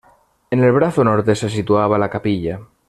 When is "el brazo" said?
0.63-1.03